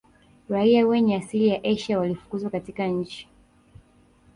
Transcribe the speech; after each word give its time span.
Raia 0.49 0.87
wenye 0.87 1.15
asili 1.15 1.47
ya 1.47 1.61
Asia 1.63 1.99
walifukuzwa 1.99 2.49
katika 2.51 2.87
nchi 2.87 3.27